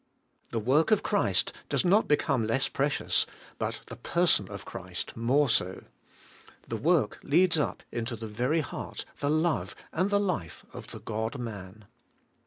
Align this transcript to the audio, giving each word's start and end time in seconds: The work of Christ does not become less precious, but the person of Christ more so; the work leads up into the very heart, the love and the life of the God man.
The 0.49 0.57
work 0.59 0.89
of 0.89 1.03
Christ 1.03 1.53
does 1.69 1.85
not 1.85 2.07
become 2.07 2.47
less 2.47 2.67
precious, 2.67 3.27
but 3.59 3.81
the 3.85 3.95
person 3.95 4.49
of 4.49 4.65
Christ 4.65 5.15
more 5.15 5.47
so; 5.47 5.83
the 6.67 6.75
work 6.75 7.19
leads 7.21 7.59
up 7.59 7.83
into 7.91 8.15
the 8.15 8.25
very 8.25 8.61
heart, 8.61 9.05
the 9.19 9.29
love 9.29 9.75
and 9.93 10.09
the 10.09 10.19
life 10.19 10.65
of 10.73 10.87
the 10.87 11.01
God 11.01 11.37
man. 11.37 11.85